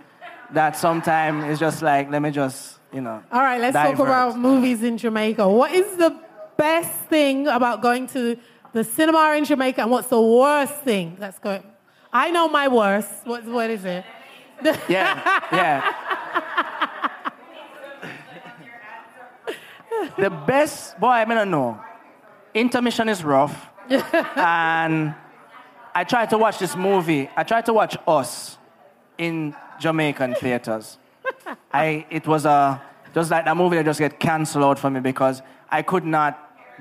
[0.52, 3.20] that sometimes it's just like let me just you know.
[3.32, 5.48] All right, let's talk about movies in Jamaica.
[5.48, 6.16] What is the
[6.56, 8.38] best thing about going to
[8.72, 11.64] the cinema in Jamaica, and what's the worst thing that's going?
[12.12, 13.10] I know my worst.
[13.24, 14.04] What, what is it?
[14.88, 15.92] Yeah, yeah.
[20.16, 21.80] the best boy, I mean, I know.
[22.54, 23.54] Intermission is rough,
[23.90, 25.14] and
[25.96, 27.30] I tried to watch this movie.
[27.38, 28.58] I tried to watch Us
[29.16, 30.98] in Jamaican theaters.
[31.72, 32.82] I it was a
[33.14, 36.32] just like that movie that just get cancelled out for me because I could not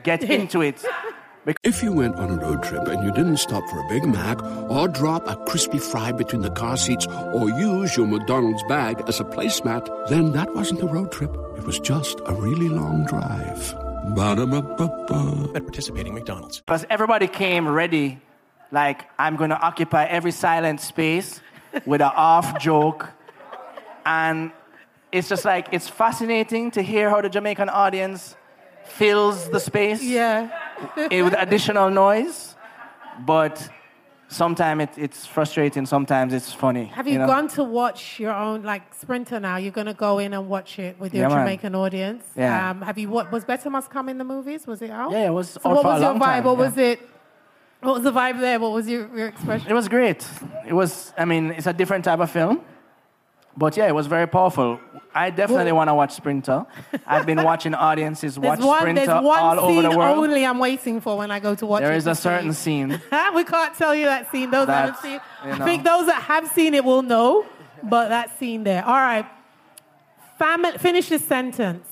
[0.04, 0.84] get into it.
[1.64, 4.44] If you went on a road trip and you didn't stop for a Big Mac
[4.70, 9.22] or drop a crispy fry between the car seats or use your McDonald's bag as
[9.22, 11.34] a placemat, then that wasn't a road trip.
[11.56, 13.76] It was just a really long drive.
[14.14, 15.52] Ba-da-ba-ba-ba.
[15.56, 16.60] at participating McDonald's.
[16.62, 18.20] Because everybody came ready,
[18.72, 21.42] like, I'm going to occupy every silent space
[21.86, 23.10] with an off joke.
[24.06, 24.52] And
[25.12, 28.36] it's just like, it's fascinating to hear how the Jamaican audience
[28.86, 30.50] fills the space Yeah.
[30.98, 32.56] eh, with additional noise.
[33.26, 33.70] But
[34.28, 36.86] sometimes it, it's frustrating, sometimes it's funny.
[36.86, 37.28] Have you, know?
[37.28, 39.56] gone to watch your own like Sprinter now?
[39.58, 41.46] You're going to go in and watch it with your Yeah, man.
[41.46, 42.24] Jamaican audience.
[42.36, 42.72] Yeah.
[42.72, 43.10] Um, have you?
[43.10, 44.68] What was Better Must Come in the movies?
[44.68, 45.12] Was it out?
[45.12, 46.20] Yeah, it was So what was your vibe?
[46.20, 46.66] time, What yeah.
[46.66, 47.00] was it?
[47.86, 48.60] What was the vibe there?
[48.60, 49.70] What was your, your expression?
[49.70, 50.26] It was great.
[50.68, 52.62] It was, I mean, it's a different type of film.
[53.58, 54.80] But yeah, it was very powerful.
[55.14, 56.66] I definitely want to watch Sprinter.
[57.08, 60.18] I've been watching audiences watch one, Sprinter there's one all scene over the world.
[60.18, 61.98] only I'm waiting for when I go to watch There it.
[61.98, 62.90] is to a certain scene.
[63.34, 64.52] we can't tell you that scene.
[64.52, 65.22] Those that haven't seen.
[65.46, 67.46] you I think those that have seen it will know,
[67.82, 68.84] but that scene there.
[68.84, 69.26] All right.
[70.38, 70.78] Family.
[70.78, 71.88] Finish this sentence.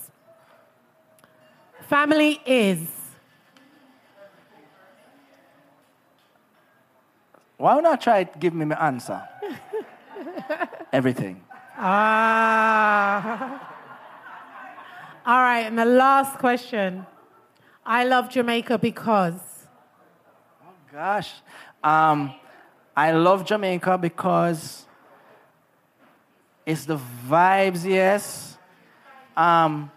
[1.87, 2.79] Family is.
[7.63, 9.23] Why not try to give me my answer?
[10.91, 11.41] Everything.
[11.77, 13.71] Ah.
[15.25, 17.05] All right, and the last question.
[17.85, 19.39] I love Jamaica because.
[20.61, 21.31] Oh gosh.
[21.81, 22.33] Um,
[22.97, 24.85] I love Jamaica because
[26.65, 26.99] it's the
[27.29, 28.57] vibes, yes.
[29.37, 29.89] Um,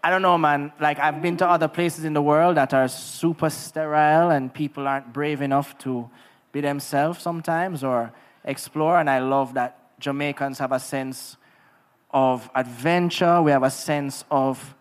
[0.00, 0.70] I don't know, man.
[0.78, 4.86] Like, I've been to other places in the world that are super sterile and people
[4.86, 6.08] aren't brave enough to
[6.52, 8.12] be themselves sometimes or
[8.44, 8.98] explore.
[8.98, 11.36] And I love that Jamaicans have a sense
[12.10, 14.74] of adventure, we have a sense of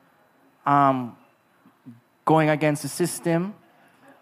[0.66, 1.16] um,
[2.26, 3.54] going against the system.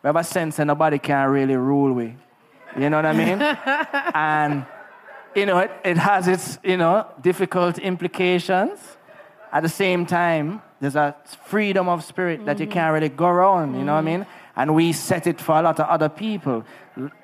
[0.04, 2.16] We have a sense that nobody can really rule we.
[2.78, 3.42] You know what I mean?
[4.14, 4.66] and,
[5.36, 8.80] you know, it, it has its, you know, difficult implications.
[9.52, 13.76] At the same time, there's a freedom of spirit that you can't really go around,
[13.76, 14.26] you know what I mean?
[14.60, 16.66] And we set it for a lot of other people.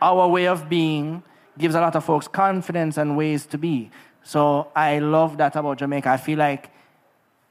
[0.02, 1.22] Our way of being
[1.58, 3.92] gives a lot of folks confidence and ways to be.
[4.24, 6.10] So I love that about Jamaica.
[6.10, 6.70] I feel like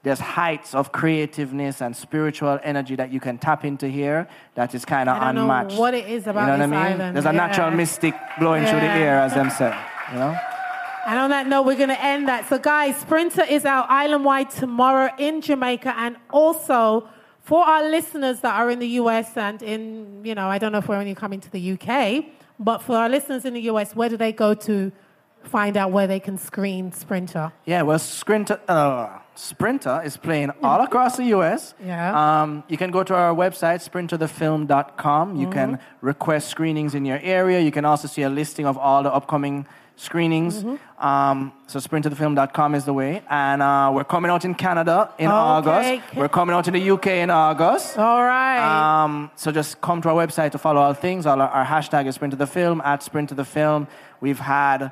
[0.01, 4.85] there's heights of creativeness and spiritual energy that you can tap into here that is
[4.85, 5.77] kind of don't know unmatched.
[5.77, 6.93] what it is about you know this what I mean?
[6.93, 7.15] island.
[7.15, 7.45] There's a Yeah.
[7.47, 9.71] natural mystic blowing through the air, as them say.
[10.13, 10.35] You know?
[11.07, 12.49] And on that note, we're going to end that.
[12.49, 15.93] So, guys, Sprinter is out island wide tomorrow in Jamaica.
[15.95, 17.07] And also,
[17.49, 19.81] for our listeners that are in the US and in,
[20.25, 22.25] you know, I don't know if we're only coming to the UK,
[22.69, 24.91] but for our listeners in the US, where do they go to
[25.55, 27.51] find out where they can screen Sprinter?
[27.65, 31.75] Yeah, well, Sprinter, uh, Sprinter is playing all across the US.
[31.85, 32.17] Yeah.
[32.41, 35.35] Um, you can go to our website, sprinterthefilm.com.
[35.35, 36.05] You can Mm-hmm.
[36.05, 37.59] request screenings in your area.
[37.59, 40.63] You can also see a listing of all the upcoming screenings.
[40.63, 41.05] Mm-hmm.
[41.05, 43.21] Um, so sprinterthefilm.com is the way.
[43.29, 46.03] And uh, we're coming out in Canada in August.
[46.15, 47.97] We're coming out in the UK in August.
[47.97, 49.03] All right.
[49.03, 51.25] Um, so just come to our website to follow all things.
[51.25, 53.87] All our, our hashtag is Sprinter the Film, at Sprinter the Film.
[54.21, 54.91] We've had,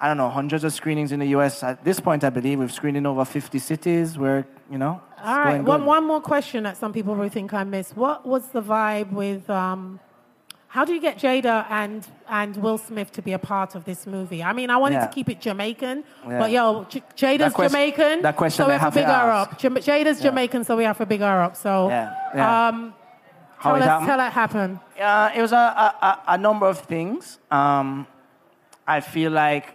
[0.00, 1.62] I don't know, hundreds of screenings in the US.
[1.62, 4.18] At this point, I believe we've screened in over 50 cities.
[4.18, 5.62] We're, you know, All right.
[5.62, 5.86] One, good.
[5.86, 7.96] one more question that some people will think I missed.
[7.96, 9.48] What was the vibe with.
[9.50, 10.00] Um,
[10.74, 14.06] how do you get Jada and, and Will Smith to be a part of this
[14.08, 14.42] movie?
[14.42, 15.06] I mean, I wanted Yeah.
[15.06, 15.96] to keep it Jamaican,
[16.28, 16.38] Yeah.
[16.40, 19.06] but yo, J- Jada's That quest- Jamaican, that question so we they have to big
[19.06, 19.52] to her ask.
[19.52, 19.58] up.
[19.62, 21.54] Jam- Jada's Jamaican, so we have to big her up.
[21.54, 22.68] So, Yeah, yeah.
[22.68, 22.92] Um,
[23.58, 24.06] How tell it us, happened?
[24.08, 24.80] tell it happen.
[25.00, 27.38] Uh, it was a, a, a- a number of things.
[27.52, 28.06] Um,
[28.86, 29.66] I feel like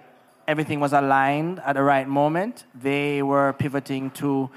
[0.49, 2.65] everything was aligned at the right moment.
[2.75, 4.49] They were pivoting to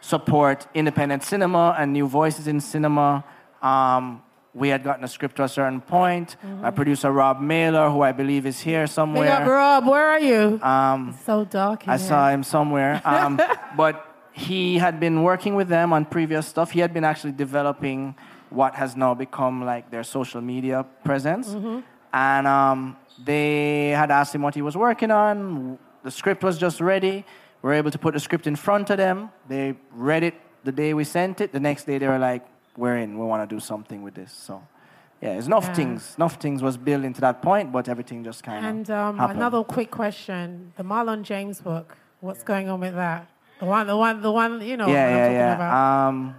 [0.00, 3.24] support independent cinema and new voices in cinema.
[3.62, 4.22] Um,
[4.56, 6.36] we had gotten a script to a certain point.
[6.42, 6.62] Mm-hmm.
[6.62, 9.30] My producer Rob Mailer, who I believe is here Big somewhere.
[9.30, 9.86] up, Rob.
[9.86, 10.58] Where are you?
[10.62, 11.86] Um, so dark.
[11.86, 13.02] I saw him somewhere.
[13.04, 13.38] Um,
[13.76, 13.94] but
[14.32, 16.70] he had been working with them on previous stuff.
[16.70, 18.14] He had been actually developing
[18.48, 21.48] what has now become like their social media presence.
[21.48, 21.80] Mm-hmm.
[22.14, 25.78] And um, they had asked him what he was working on.
[26.02, 27.26] The script was just ready.
[27.60, 29.30] We were able to put the script in front of them.
[29.48, 30.34] They read it
[30.64, 31.52] the day we sent it.
[31.52, 32.46] The next day they were like,
[32.76, 33.18] we're in.
[33.18, 34.32] We want to do something with this.
[34.32, 34.62] So,
[35.22, 35.74] yeah, it's enough Yeah.
[35.74, 36.14] things.
[36.18, 39.38] Enough things was building to that point, but everything just kind of And um, happened.
[39.38, 41.96] another quick question: the Marlon James book.
[42.20, 43.26] What's going on with that?
[43.60, 44.60] The one, the one, the one.
[44.60, 45.54] You know yeah, I'm yeah, yeah.
[45.54, 46.08] about.
[46.08, 46.34] Um,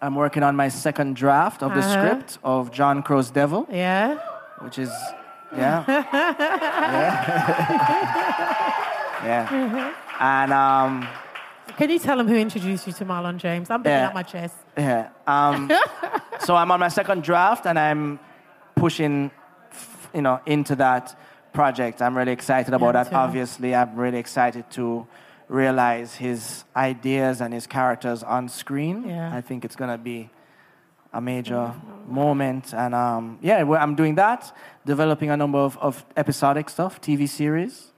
[0.00, 1.92] I'm working on my second draft of the Uh-huh.
[1.92, 4.18] script of John Crow's Devil, yeah.
[4.60, 4.90] which is,
[5.56, 6.02] yeah, yeah,
[9.24, 9.92] yeah.
[10.20, 11.08] And um,
[11.76, 13.70] Can you tell them who introduced you to Marlon James?
[13.70, 14.08] I'm beating Yeah.
[14.08, 14.54] up my chest.
[14.76, 15.08] yeah.
[15.26, 15.70] Um,
[16.40, 18.18] so I'm on my second draft, and I'm
[18.76, 19.30] pushing,
[20.14, 21.18] you know, into that
[21.52, 22.00] project.
[22.02, 23.10] I'm really excited about Yeah, that.
[23.10, 23.16] too.
[23.16, 25.06] Obviously, I'm really excited to
[25.48, 29.08] realize his ideas and his characters on screen.
[29.08, 29.34] Yeah.
[29.36, 30.30] I think it's gonna be
[31.12, 31.74] a major
[32.08, 32.72] moment.
[32.72, 34.50] And um, yeah, I'm doing that,
[34.86, 37.91] developing a number of, of episodic stuff, TV series.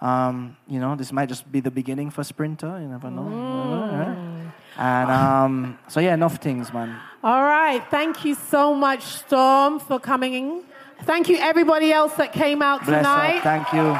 [0.00, 2.78] Um, you know, this might just be the beginning for Sprinter.
[2.80, 3.22] You never know.
[3.22, 4.52] Mm.
[4.78, 6.98] And um, so yeah, enough things, man.
[7.22, 7.82] All right.
[7.90, 10.62] Thank you so much, Storm, for coming in.
[11.02, 13.36] Thank you, everybody else that came out Bless tonight.
[13.38, 13.42] up.
[13.42, 13.80] Thank you.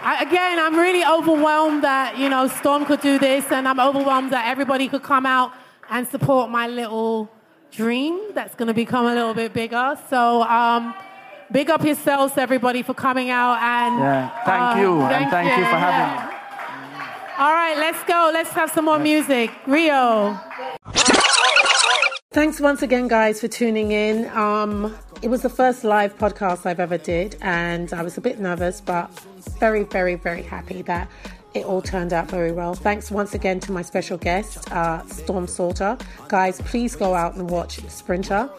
[0.00, 4.32] I, again, I'm really overwhelmed that you know Storm could do this, and I'm overwhelmed
[4.32, 5.52] that everybody could come out
[5.90, 7.30] and support my little
[7.70, 9.98] dream that's going to become a little bit bigger.
[10.08, 10.94] So, um,
[11.52, 14.28] big up yourselves, everybody, for coming out and Yeah.
[14.44, 15.00] Thank uh, you.
[15.02, 16.30] and thank you for having yeah.
[16.30, 16.34] me.
[17.38, 18.30] All right, let's go.
[18.32, 19.50] Let's have some more music.
[19.66, 20.38] Rio.
[22.32, 24.28] Thanks once again, guys, for tuning in.
[24.36, 28.38] Um, it was the first live podcast I've ever did, and I was a bit
[28.38, 29.08] nervous, but
[29.58, 31.08] very, very, very happy that
[31.54, 32.74] it all turned out very well.
[32.74, 36.00] Thanks once again to my special guest, uh, Storm Saulter.
[36.28, 38.50] Guys, please go out and watch Sprinter.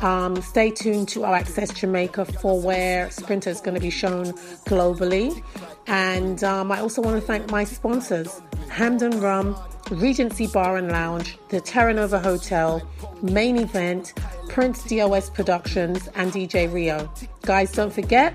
[0.00, 4.26] Um, stay tuned to our Access Jamaica for where Sprinter is going to be shown
[4.66, 5.42] globally.
[5.86, 9.56] And um, I also want to thank my sponsors, Hampden Rum,
[9.90, 12.82] Regency Bar and Lounge, the Terra Nova Hotel,
[13.22, 14.14] Main Event,
[14.48, 17.12] Prince DOS Productions, and DJ Rio.
[17.42, 18.34] Guys, don't forget,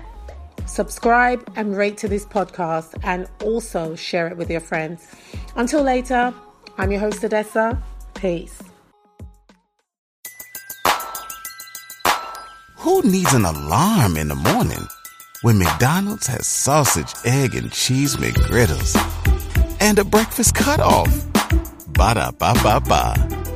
[0.68, 5.06] subscribe and rate to this podcast and also share it with your friends.
[5.56, 6.32] Until later,
[6.76, 7.82] I'm your host, Odessa.
[8.14, 8.62] Peace.
[12.78, 14.86] Who needs an alarm in the morning
[15.42, 18.96] when McDonald's has sausage, egg, and cheese McGriddles
[19.80, 21.10] and a breakfast cutoff?
[21.88, 23.47] Ba da ba ba ba.